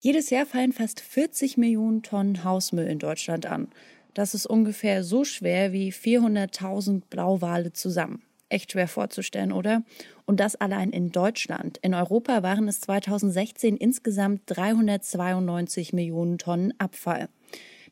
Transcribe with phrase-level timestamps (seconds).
[0.00, 3.66] Jedes Jahr fallen fast 40 Millionen Tonnen Hausmüll in Deutschland an.
[4.14, 8.22] Das ist ungefähr so schwer wie 400.000 Blauwale zusammen.
[8.48, 9.82] Echt schwer vorzustellen, oder?
[10.24, 11.78] Und das allein in Deutschland.
[11.82, 17.28] In Europa waren es 2016 insgesamt 392 Millionen Tonnen Abfall.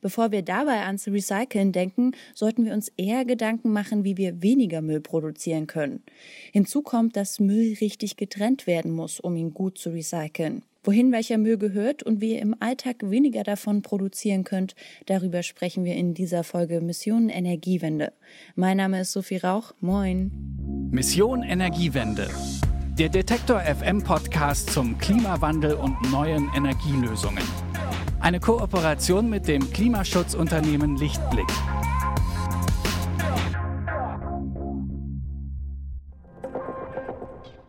[0.01, 4.81] Bevor wir dabei ans Recyceln denken, sollten wir uns eher Gedanken machen, wie wir weniger
[4.81, 6.05] Müll produzieren können.
[6.53, 10.63] Hinzu kommt, dass Müll richtig getrennt werden muss, um ihn gut zu recyceln.
[10.87, 15.85] Wohin welcher Müll gehört und wie ihr im Alltag weniger davon produzieren könnt, darüber sprechen
[15.85, 18.13] wir in dieser Folge Mission Energiewende.
[18.55, 19.73] Mein Name ist Sophie Rauch.
[19.81, 20.31] Moin.
[20.93, 22.31] Mission Energiewende.
[22.97, 27.43] Der Detektor FM Podcast zum Klimawandel und neuen Energielösungen.
[28.21, 31.49] Eine Kooperation mit dem Klimaschutzunternehmen Lichtblick.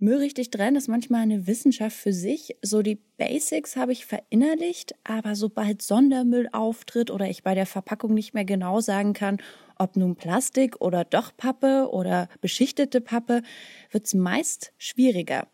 [0.00, 2.56] Müll richtig trennen ist manchmal eine Wissenschaft für sich.
[2.62, 8.14] So die Basics habe ich verinnerlicht, aber sobald Sondermüll auftritt oder ich bei der Verpackung
[8.14, 9.38] nicht mehr genau sagen kann,
[9.76, 13.42] ob nun Plastik oder doch Pappe oder beschichtete Pappe,
[13.90, 15.48] wird es meist schwieriger.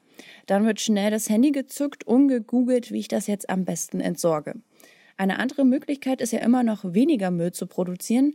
[0.44, 4.56] Dann wird schnell das Handy gezückt und gegoogelt, wie ich das jetzt am besten entsorge.
[5.16, 8.34] Eine andere Möglichkeit ist ja immer noch weniger Müll zu produzieren,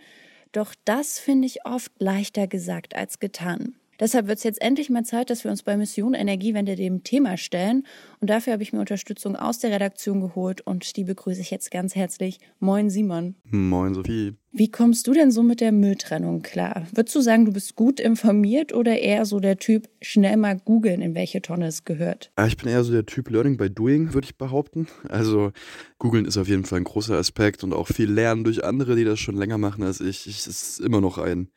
[0.53, 3.78] doch das finde ich oft leichter gesagt als getan.
[3.99, 7.37] Deshalb wird es jetzt endlich mal Zeit, dass wir uns bei Mission Energiewende dem Thema
[7.37, 7.85] stellen.
[8.19, 11.71] Und dafür habe ich mir Unterstützung aus der Redaktion geholt und die begrüße ich jetzt
[11.71, 12.39] ganz herzlich.
[12.59, 13.35] Moin Simon.
[13.43, 14.35] Moin Sophie.
[14.51, 16.87] Wie kommst du denn so mit der Mülltrennung klar?
[16.91, 21.01] Würdest du sagen, du bist gut informiert oder eher so der Typ, schnell mal googeln,
[21.01, 22.31] in welche Tonne es gehört?
[22.47, 24.87] Ich bin eher so der Typ Learning by Doing, würde ich behaupten.
[25.07, 25.51] Also
[25.99, 29.03] googeln ist auf jeden Fall ein großer Aspekt und auch viel lernen durch andere, die
[29.03, 30.25] das schon länger machen als ich.
[30.25, 31.49] Es ist immer noch ein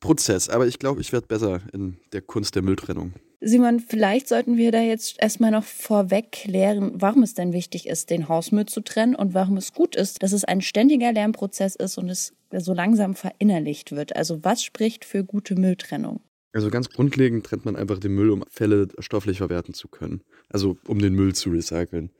[0.00, 0.48] Prozess.
[0.48, 3.12] Aber ich glaube, ich werde besser in der Kunst der Mülltrennung.
[3.44, 8.10] Simon, vielleicht sollten wir da jetzt erstmal noch vorweg klären, warum es denn wichtig ist,
[8.10, 11.98] den Hausmüll zu trennen und warum es gut ist, dass es ein ständiger Lernprozess ist
[11.98, 14.14] und es so langsam verinnerlicht wird.
[14.14, 16.20] Also was spricht für gute Mülltrennung?
[16.52, 20.22] Also ganz grundlegend trennt man einfach den Müll, um Fälle stofflich verwerten zu können.
[20.48, 22.10] Also um den Müll zu recyceln.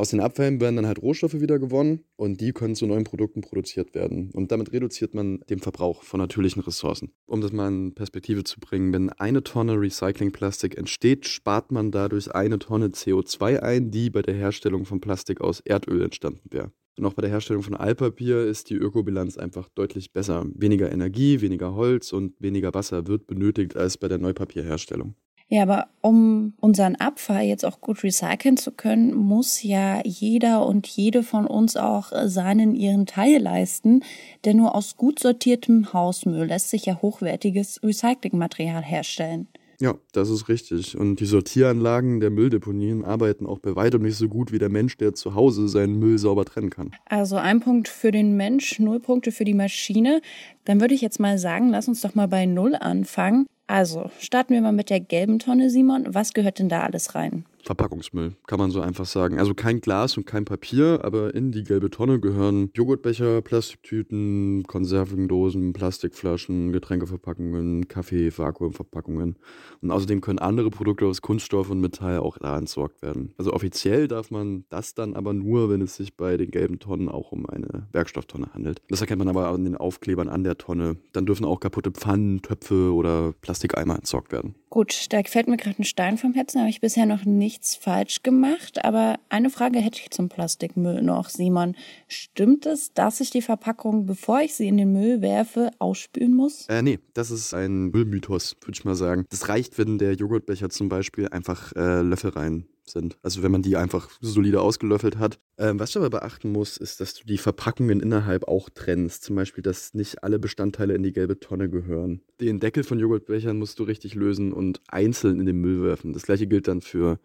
[0.00, 3.42] Aus den Abfällen werden dann halt Rohstoffe wieder gewonnen und die können zu neuen Produkten
[3.42, 4.30] produziert werden.
[4.32, 7.12] Und damit reduziert man den Verbrauch von natürlichen Ressourcen.
[7.26, 12.34] Um das mal in Perspektive zu bringen, wenn eine Tonne Recyclingplastik entsteht, spart man dadurch
[12.34, 16.72] eine Tonne CO2 ein, die bei der Herstellung von Plastik aus Erdöl entstanden wäre.
[16.96, 20.46] Und auch bei der Herstellung von Altpapier ist die Ökobilanz einfach deutlich besser.
[20.54, 25.14] Weniger Energie, weniger Holz und weniger Wasser wird benötigt als bei der Neupapierherstellung.
[25.52, 30.86] Ja, aber um unseren Abfall jetzt auch gut recyceln zu können, muss ja jeder und
[30.86, 34.04] jede von uns auch seinen ihren Teil leisten,
[34.44, 39.48] denn nur aus gut sortiertem Hausmüll lässt sich ja hochwertiges Recyclingmaterial herstellen.
[39.80, 40.96] Ja, das ist richtig.
[40.96, 44.98] Und die Sortieranlagen der Mülldeponien arbeiten auch bei weitem nicht so gut wie der Mensch,
[44.98, 46.92] der zu Hause seinen Müll sauber trennen kann.
[47.06, 50.20] Also ein Punkt für den Mensch, null Punkte für die Maschine.
[50.64, 53.46] Dann würde ich jetzt mal sagen, lass uns doch mal bei Null anfangen.
[53.70, 56.12] Also starten wir mal mit der gelben Tonne, Simon.
[56.12, 57.44] Was gehört denn da alles rein?
[57.64, 59.38] Verpackungsmüll, kann man so einfach sagen.
[59.38, 65.72] Also kein Glas und kein Papier, aber in die gelbe Tonne gehören Joghurtbecher, Plastiktüten, Konservendosen,
[65.72, 69.36] Plastikflaschen, Getränkeverpackungen, Kaffee, Vakuumverpackungen.
[69.80, 73.32] Und außerdem können andere Produkte aus Kunststoff und Metall auch da entsorgt werden.
[73.38, 77.08] Also offiziell darf man das dann aber nur, wenn es sich bei den gelben Tonnen
[77.08, 78.80] auch um eine Werkstofftonne handelt.
[78.88, 80.96] Das erkennt man aber an den Aufklebern an der Tonne.
[81.12, 84.54] Dann dürfen auch kaputte Pfannen, Töpfe oder Plastikeimer entsorgt werden.
[84.70, 88.22] Gut, da fällt mir gerade ein Stein vom Herzen, habe ich bisher noch nichts falsch
[88.22, 88.84] gemacht.
[88.84, 91.74] Aber eine Frage hätte ich zum Plastikmüll noch, Simon.
[92.06, 96.66] Stimmt es, dass ich die Verpackung, bevor ich sie in den Müll werfe, ausspülen muss?
[96.68, 99.26] Äh, nee, das ist ein Müllmythos, würde ich mal sagen.
[99.30, 103.18] Das reicht, wenn der Joghurtbecher zum Beispiel einfach äh, Löffel rein sind.
[103.22, 105.38] Also wenn man die einfach solide ausgelöffelt hat.
[105.58, 109.24] Ähm, was du aber beachten musst, ist, dass du die Verpackungen innerhalb auch trennst.
[109.24, 112.22] Zum Beispiel, dass nicht alle Bestandteile in die gelbe Tonne gehören.
[112.40, 116.12] Den Deckel von Joghurtbechern musst du richtig lösen und einzeln in den Müll werfen.
[116.12, 117.18] Das gleiche gilt dann für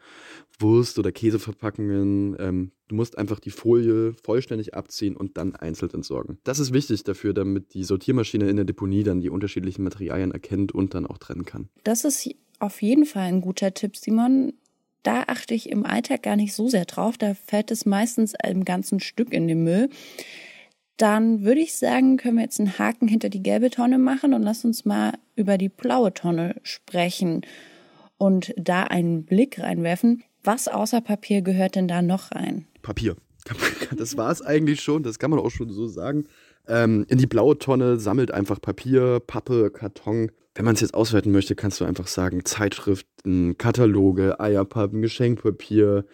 [0.60, 2.36] Wurst- oder Käseverpackungen.
[2.40, 6.38] Ähm, du musst einfach die Folie vollständig abziehen und dann einzeln entsorgen.
[6.44, 10.72] Das ist wichtig dafür, damit die Sortiermaschine in der Deponie dann die unterschiedlichen Materialien erkennt
[10.74, 11.70] und dann auch trennen kann.
[11.84, 12.30] Das ist
[12.60, 14.54] auf jeden Fall ein guter Tipp, Simon
[15.06, 17.18] da achte ich im Alltag gar nicht so sehr drauf.
[17.18, 19.90] Da fällt es meistens im ganzen Stück in den Müll.
[20.98, 24.44] Dann würde ich sagen, können wir jetzt einen Haken hinter die gelbe Tonne machen und
[24.44, 27.42] lass uns mal über die blaue Tonne sprechen
[28.18, 30.24] und da einen Blick reinwerfen.
[30.44, 32.68] Was außer Papier gehört denn da noch rein?
[32.82, 33.16] Papier.
[33.96, 36.26] Das war es eigentlich schon, das kann man auch schon so sagen.
[36.68, 40.32] Ähm, in die blaue Tonne sammelt einfach Papier, Pappe, Karton.
[40.54, 46.06] Wenn man es jetzt auswerten möchte, kannst du einfach sagen, Zeitschriften, Kataloge, Eierpappen, Geschenkpapier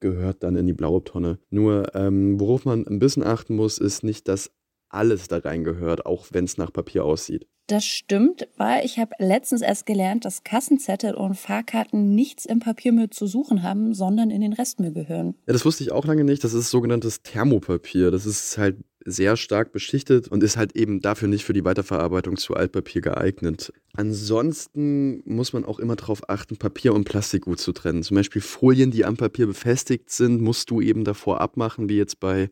[0.00, 1.38] gehört dann in die blaue Tonne.
[1.50, 4.52] Nur ähm, worauf man ein bisschen achten muss, ist nicht, dass
[4.88, 7.46] alles da reingehört, auch wenn es nach Papier aussieht.
[7.66, 13.10] Das stimmt, weil ich habe letztens erst gelernt, dass Kassenzettel und Fahrkarten nichts im Papiermüll
[13.10, 15.34] zu suchen haben, sondern in den Restmüll gehören.
[15.46, 16.42] Ja, das wusste ich auch lange nicht.
[16.44, 18.10] Das ist sogenanntes Thermopapier.
[18.10, 18.78] Das ist halt
[19.10, 23.72] sehr stark beschichtet und ist halt eben dafür nicht für die Weiterverarbeitung zu Altpapier geeignet.
[23.96, 28.02] Ansonsten muss man auch immer darauf achten, Papier und Plastik gut zu trennen.
[28.02, 32.20] Zum Beispiel Folien, die am Papier befestigt sind, musst du eben davor abmachen, wie jetzt
[32.20, 32.50] bei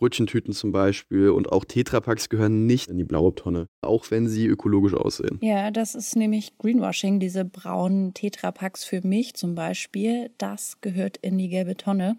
[0.00, 4.46] Brötchentüten zum Beispiel und auch Tetrapacks gehören nicht in die blaue Tonne, auch wenn sie
[4.46, 5.38] ökologisch aussehen.
[5.42, 10.30] Ja, das ist nämlich Greenwashing, diese braunen Tetrapacks für Milch zum Beispiel.
[10.38, 12.16] Das gehört in die gelbe Tonne.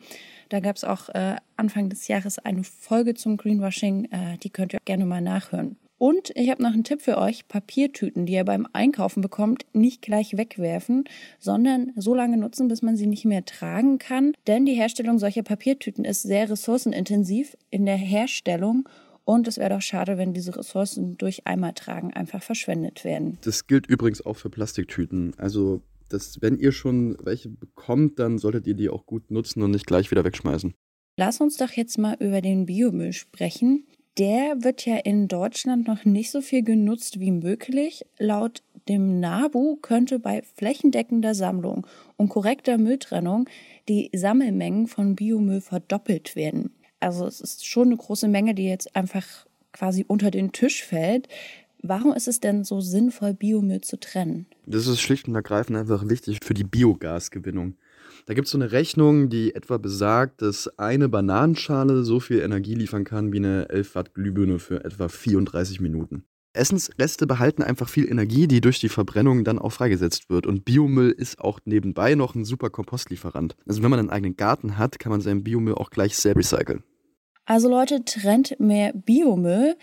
[0.49, 4.73] Da gab es auch äh, Anfang des Jahres eine Folge zum Greenwashing, äh, die könnt
[4.73, 5.77] ihr gerne mal nachhören.
[6.01, 7.47] Und ich habe noch einen Tipp für euch.
[7.47, 11.03] Papiertüten, die ihr beim Einkaufen bekommt, nicht gleich wegwerfen,
[11.37, 14.33] sondern so lange nutzen, bis man sie nicht mehr tragen kann.
[14.47, 18.89] Denn die Herstellung solcher Papiertüten ist sehr ressourcenintensiv in der Herstellung
[19.25, 23.37] und es wäre doch schade, wenn diese Ressourcen durch Eimertragen einfach verschwendet werden.
[23.41, 25.35] Das gilt übrigens auch für Plastiktüten.
[25.37, 29.69] Also, dass, wenn ihr schon welche bekommt, dann solltet ihr die auch gut nutzen und
[29.69, 30.73] nicht gleich wieder wegschmeißen.
[31.19, 33.85] Lass uns doch jetzt mal über den Biomüll sprechen
[34.21, 38.05] der wird ja in Deutschland noch nicht so viel genutzt wie möglich.
[38.19, 41.87] Laut dem NABU könnte bei flächendeckender Sammlung
[42.17, 43.49] und korrekter Mülltrennung
[43.89, 46.69] die Sammelmengen von Biomüll verdoppelt werden.
[46.99, 49.25] Also es ist schon eine große Menge, die jetzt einfach
[49.71, 51.27] quasi unter den Tisch fällt.
[51.81, 54.45] Warum ist es denn so sinnvoll, Biomüll zu trennen?
[54.67, 57.73] Das ist schlicht und ergreifend einfach wichtig für die Biogasgewinnung.
[58.25, 62.75] Da gibt es so eine Rechnung, die etwa besagt, dass eine Bananenschale so viel Energie
[62.75, 66.23] liefern kann wie eine 11 Watt Glühbirne für etwa 34 Minuten.
[66.53, 70.45] Essensreste behalten einfach viel Energie, die durch die Verbrennung dann auch freigesetzt wird.
[70.45, 73.55] Und Biomüll ist auch nebenbei noch ein super Kompostlieferant.
[73.65, 76.83] Also wenn man einen eigenen Garten hat, kann man seinen Biomüll auch gleich sehr recyceln.
[77.45, 79.75] Also Leute, trennt mehr Biomüll.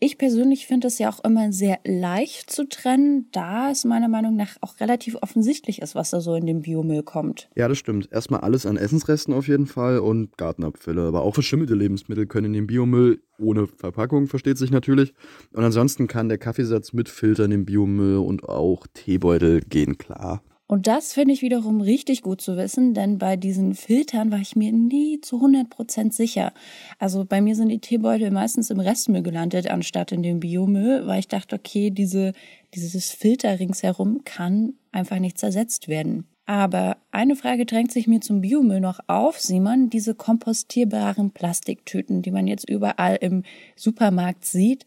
[0.00, 4.36] Ich persönlich finde es ja auch immer sehr leicht zu trennen, da es meiner Meinung
[4.36, 7.50] nach auch relativ offensichtlich ist, was da so in den Biomüll kommt.
[7.56, 8.08] Ja, das stimmt.
[8.12, 11.08] Erstmal alles an Essensresten auf jeden Fall und Gartenabfälle.
[11.08, 15.14] Aber auch verschimmelte Lebensmittel können in den Biomüll, ohne Verpackung, versteht sich natürlich.
[15.52, 20.42] Und ansonsten kann der Kaffeesatz mit Filtern im Biomüll und auch Teebeutel gehen klar.
[20.68, 24.54] Und das finde ich wiederum richtig gut zu wissen, denn bei diesen Filtern war ich
[24.54, 26.52] mir nie zu 100 Prozent sicher.
[26.98, 31.20] Also bei mir sind die Teebeutel meistens im Restmüll gelandet, anstatt in dem Biomüll, weil
[31.20, 32.34] ich dachte, okay, diese,
[32.74, 36.26] dieses Filter ringsherum kann einfach nicht zersetzt werden.
[36.44, 42.30] Aber eine Frage drängt sich mir zum Biomüll noch auf, Simon, diese kompostierbaren Plastiktüten, die
[42.30, 43.42] man jetzt überall im
[43.74, 44.84] Supermarkt sieht,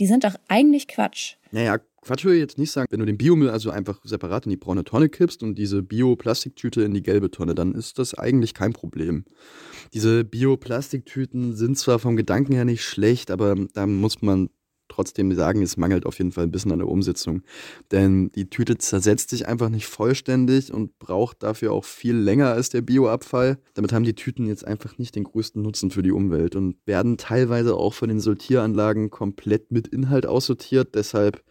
[0.00, 1.36] die sind doch eigentlich Quatsch.
[1.52, 4.50] Naja, Quatsch würde ich jetzt nicht sagen, wenn du den Biomüll also einfach separat in
[4.50, 8.54] die braune Tonne kippst und diese Bio-Plastiktüte in die gelbe Tonne, dann ist das eigentlich
[8.54, 9.24] kein Problem.
[9.92, 14.48] Diese Bio-Plastiktüten sind zwar vom Gedanken her nicht schlecht, aber da muss man
[14.90, 17.42] trotzdem sagen, es mangelt auf jeden Fall ein bisschen an der Umsetzung.
[17.90, 22.68] Denn die Tüte zersetzt sich einfach nicht vollständig und braucht dafür auch viel länger als
[22.68, 23.58] der Bioabfall.
[23.74, 27.16] Damit haben die Tüten jetzt einfach nicht den größten Nutzen für die Umwelt und werden
[27.16, 30.94] teilweise auch von den Sortieranlagen komplett mit Inhalt aussortiert.
[30.94, 31.42] Deshalb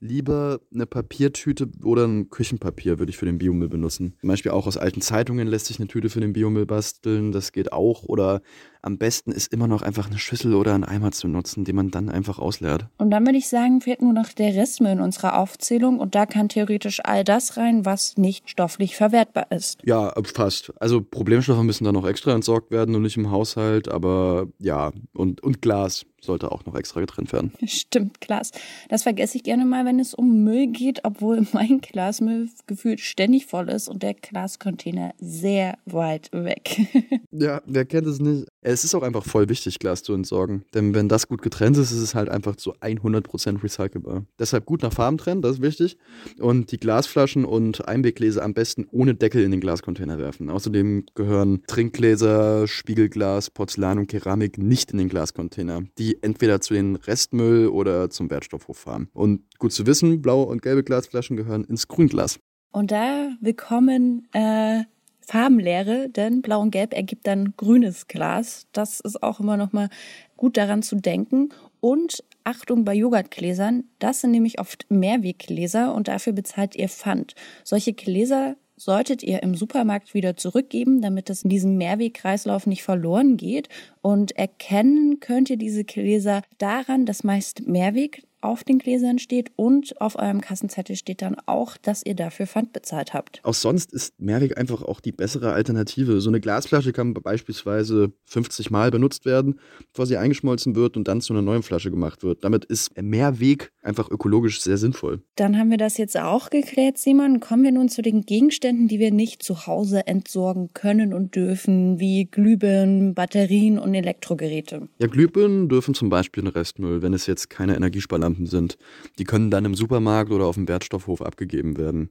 [0.00, 4.14] lieber eine Papiertüte oder ein Küchenpapier würde ich für den Biomüll benutzen.
[4.20, 7.52] Zum Beispiel auch aus alten Zeitungen lässt sich eine Tüte für den Biomüll basteln, das
[7.52, 8.04] geht auch.
[8.04, 8.42] Oder
[8.82, 11.90] am besten ist immer noch einfach eine Schüssel oder einen Eimer zu nutzen, den man
[11.90, 12.86] dann einfach ausleert.
[12.98, 16.26] Und dann würde ich sagen, fehlt nur noch der Restmüll in unserer Aufzählung und da
[16.26, 19.80] kann theoretisch all das rein, was nicht stofflich verwertbar ist.
[19.84, 20.72] Ja, fast.
[20.80, 25.42] Also Problemstoffe müssen dann noch extra entsorgt werden und nicht im Haushalt, aber ja, und,
[25.42, 27.52] und Glas sollte auch noch extra getrennt werden.
[27.66, 28.50] Stimmt, Glas.
[28.88, 33.46] Das vergesse ich gerne mal, wenn es um Müll geht, obwohl mein Glasmüll gefühlt ständig
[33.46, 36.80] voll ist und der Glascontainer sehr weit weg.
[37.30, 38.46] ja, wer kennt es nicht?
[38.70, 40.62] Es ist auch einfach voll wichtig, Glas zu entsorgen.
[40.74, 44.26] Denn wenn das gut getrennt ist, ist es halt einfach zu 100% recycelbar.
[44.38, 45.96] Deshalb gut nach Farben trennen, das ist wichtig.
[46.38, 50.50] Und die Glasflaschen und Einweggläser am besten ohne Deckel in den Glascontainer werfen.
[50.50, 55.84] Außerdem gehören Trinkgläser, Spiegelglas, Porzellan und Keramik nicht in den Glascontainer.
[55.96, 59.08] Die entweder zu den Restmüll oder zum Wertstoffhof fahren.
[59.14, 62.38] Und gut zu wissen, blaue und gelbe Glasflaschen gehören ins Grünglas.
[62.70, 64.82] Und da willkommen äh,
[65.28, 68.66] Farbenlehre, denn Blau und Gelb ergibt dann grünes Glas.
[68.72, 69.90] Das ist auch immer noch mal
[70.38, 71.50] gut daran zu denken.
[71.80, 77.34] Und Achtung bei Joghurtgläsern, das sind nämlich oft Mehrweggläser und dafür bezahlt ihr Pfand.
[77.62, 83.36] Solche Gläser solltet ihr im Supermarkt wieder zurückgeben, damit es in diesem Mehrwegkreislauf nicht verloren
[83.36, 83.68] geht.
[84.00, 90.00] Und erkennen könnt ihr diese Gläser daran, dass meist Mehrweg auf den Gläsern steht und
[90.00, 93.40] auf eurem Kassenzettel steht dann auch, dass ihr dafür Pfand bezahlt habt.
[93.42, 96.20] Auch sonst ist Mehrweg einfach auch die bessere Alternative.
[96.20, 99.58] So eine Glasflasche kann beispielsweise 50 Mal benutzt werden,
[99.92, 102.44] bevor sie eingeschmolzen wird und dann zu einer neuen Flasche gemacht wird.
[102.44, 105.22] Damit ist Mehrweg einfach ökologisch sehr sinnvoll.
[105.36, 107.40] Dann haben wir das jetzt auch geklärt, Simon.
[107.40, 111.98] Kommen wir nun zu den Gegenständen, die wir nicht zu Hause entsorgen können und dürfen,
[111.98, 114.88] wie Glühbirnen, Batterien und Elektrogeräte.
[114.98, 118.76] Ja, Glühbirnen dürfen zum Beispiel in Restmüll, wenn es jetzt keine Energiesparlampe Lampen sind.
[119.18, 122.10] Die können dann im Supermarkt oder auf dem Wertstoffhof abgegeben werden.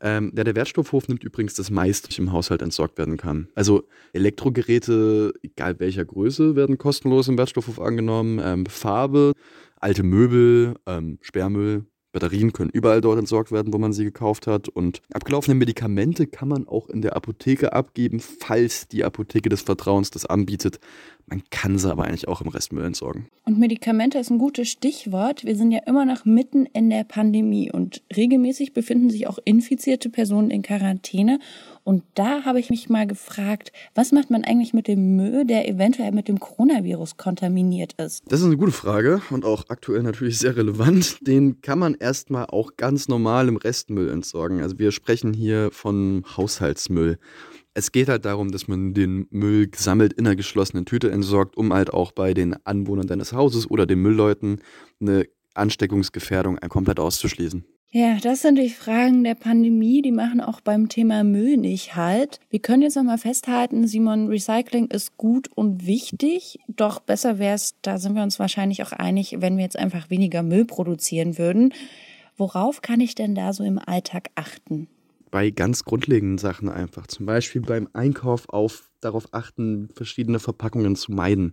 [0.00, 3.48] Ähm, ja, der Wertstoffhof nimmt übrigens das meiste, was im Haushalt entsorgt werden kann.
[3.54, 8.40] Also Elektrogeräte, egal welcher Größe, werden kostenlos im Wertstoffhof angenommen.
[8.42, 9.32] Ähm, Farbe,
[9.76, 14.68] alte Möbel, ähm, Sperrmüll, Batterien können überall dort entsorgt werden, wo man sie gekauft hat.
[14.68, 20.10] Und abgelaufene Medikamente kann man auch in der Apotheke abgeben, falls die Apotheke des Vertrauens
[20.10, 20.78] das anbietet.
[21.26, 23.28] Man kann sie aber eigentlich auch im Restmüll entsorgen.
[23.44, 25.44] Und Medikamente ist ein gutes Stichwort.
[25.44, 30.10] Wir sind ja immer noch mitten in der Pandemie und regelmäßig befinden sich auch infizierte
[30.10, 31.38] Personen in Quarantäne.
[31.84, 35.68] Und da habe ich mich mal gefragt, was macht man eigentlich mit dem Müll, der
[35.68, 38.22] eventuell mit dem Coronavirus kontaminiert ist?
[38.28, 41.18] Das ist eine gute Frage und auch aktuell natürlich sehr relevant.
[41.26, 44.60] Den kann man erstmal auch ganz normal im Restmüll entsorgen.
[44.60, 47.18] Also wir sprechen hier von Haushaltsmüll.
[47.74, 51.72] Es geht halt darum, dass man den Müll gesammelt in einer geschlossenen Tüte entsorgt, um
[51.72, 54.60] halt auch bei den Anwohnern deines Hauses oder den Müllleuten
[55.00, 57.64] eine Ansteckungsgefährdung komplett auszuschließen.
[57.94, 62.40] Ja, das sind die Fragen der Pandemie, die machen auch beim Thema Müll nicht halt.
[62.48, 67.74] Wir können jetzt nochmal festhalten, Simon, Recycling ist gut und wichtig, doch besser wäre es,
[67.82, 71.74] da sind wir uns wahrscheinlich auch einig, wenn wir jetzt einfach weniger Müll produzieren würden.
[72.38, 74.88] Worauf kann ich denn da so im Alltag achten?
[75.30, 77.06] Bei ganz grundlegenden Sachen einfach.
[77.08, 81.52] Zum Beispiel beim Einkauf auf, darauf achten, verschiedene Verpackungen zu meiden.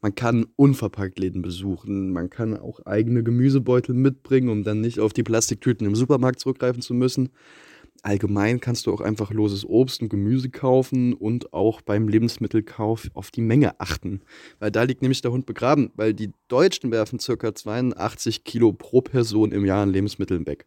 [0.00, 2.12] Man kann unverpackt Läden besuchen.
[2.12, 6.82] Man kann auch eigene Gemüsebeutel mitbringen, um dann nicht auf die Plastiktüten im Supermarkt zurückgreifen
[6.82, 7.30] zu müssen.
[8.02, 13.32] Allgemein kannst du auch einfach loses Obst und Gemüse kaufen und auch beim Lebensmittelkauf auf
[13.32, 14.20] die Menge achten.
[14.60, 17.54] Weil da liegt nämlich der Hund begraben, weil die Deutschen werfen ca.
[17.54, 20.66] 82 Kilo pro Person im Jahr an Lebensmitteln weg.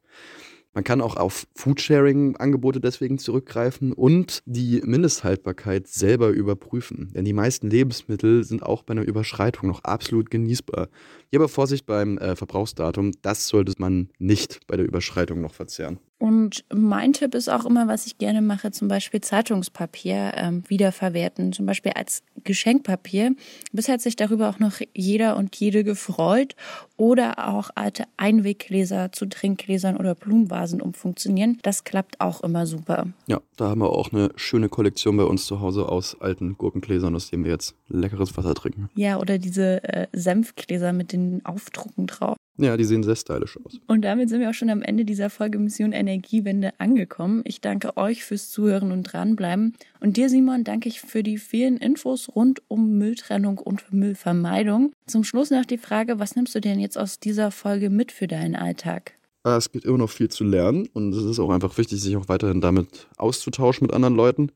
[0.74, 7.12] Man kann auch auf Foodsharing-Angebote deswegen zurückgreifen und die Mindesthaltbarkeit selber überprüfen.
[7.14, 10.88] Denn die meisten Lebensmittel sind auch bei einer Überschreitung noch absolut genießbar.
[11.30, 16.00] Hier aber Vorsicht beim äh, Verbrauchsdatum, das sollte man nicht bei der Überschreitung noch verzehren.
[16.22, 21.52] Und mein Tipp ist auch immer, was ich gerne mache, zum Beispiel Zeitungspapier ähm, wiederverwerten,
[21.52, 23.36] zum Beispiel als Geschenkpapier.
[23.72, 26.56] Bisher hat sich darüber auch noch jeder und jede gefreut.
[26.96, 31.58] Oder auch alte Einweggläser zu Trinkgläsern oder Blumenvasen umfunktionieren.
[31.64, 33.08] Das klappt auch immer super.
[33.26, 37.16] Ja, da haben wir auch eine schöne Kollektion bei uns zu Hause aus alten Gurkengläsern,
[37.16, 38.92] aus denen wir jetzt leckeres Wasser trinken.
[38.94, 42.38] Ja, oder diese äh, Senfgläser mit den Aufdrucken drauf.
[42.58, 43.80] Ja, die sehen sehr stylisch aus.
[43.88, 47.42] Und damit sind wir auch schon am Ende dieser Folge Mission Energiewende angekommen.
[47.46, 49.74] Ich danke euch fürs Zuhören und dranbleiben.
[50.00, 54.92] Und dir, Simon, danke ich für die vielen Infos rund um Mülltrennung und Müllvermeidung.
[55.08, 58.28] Zum Schluss noch die Frage, was nimmst du denn jetzt aus dieser Folge mit für
[58.28, 59.14] deinen Alltag?
[59.44, 62.16] Ah, es gibt immer noch viel zu lernen und es ist auch einfach wichtig, sich
[62.16, 64.52] auch weiterhin damit auszutauschen mit anderen Leuten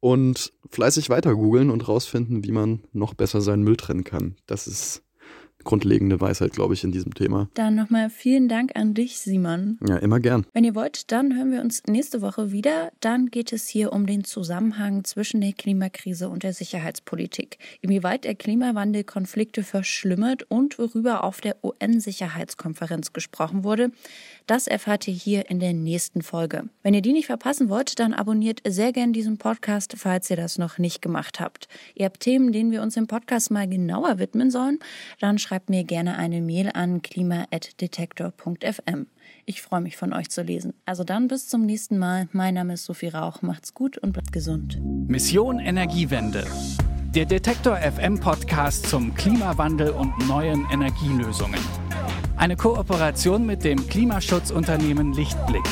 [0.00, 4.34] und fleißig weiter googeln und rausfinden, wie man noch besser seinen Müll trennen kann.
[4.46, 5.02] Das ist
[5.66, 7.50] grundlegende Weisheit, glaube ich, in diesem Thema.
[7.52, 9.78] Dann nochmal vielen Dank an dich, Simon.
[9.86, 10.46] Ja, immer gern.
[10.54, 12.90] Wenn ihr wollt, dann hören wir uns nächste Woche wieder.
[13.00, 17.58] Dann geht es hier um den Zusammenhang zwischen der Klimakrise und der Sicherheitspolitik.
[17.82, 23.90] Inwieweit der Klimawandel Konflikte verschlimmert und worüber auf der UN-Sicherheitskonferenz gesprochen wurde,
[24.46, 26.68] das erfahrt ihr hier in der nächsten Folge.
[26.82, 30.56] Wenn ihr die nicht verpassen wollt, dann abonniert sehr gern diesen Podcast, falls ihr das
[30.56, 31.66] noch nicht gemacht habt.
[31.94, 34.78] Ihr habt Themen, denen wir uns im Podcast mal genauer widmen sollen,
[35.18, 39.06] dann schreibt schreibt mir gerne eine Mail an klima.detektor.fm.
[39.46, 40.74] Ich freue mich von euch zu lesen.
[40.84, 42.28] Also dann bis zum nächsten Mal.
[42.32, 43.40] Mein Name ist Sophie Rauch.
[43.40, 44.78] Macht's gut und bleibt gesund.
[45.08, 46.44] Mission Energiewende.
[47.14, 51.60] Der Detektor FM Podcast zum Klimawandel und neuen Energielösungen.
[52.36, 55.64] Eine Kooperation mit dem Klimaschutzunternehmen Lichtblick.